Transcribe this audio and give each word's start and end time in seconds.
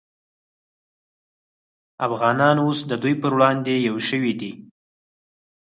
افغانان 2.07 2.55
اوس 2.63 2.79
د 2.89 2.91
دوی 3.01 3.13
پر 3.21 3.31
وړاندې 3.37 3.73
یو 3.87 3.95
شوي 4.07 4.33
دي 4.41 4.51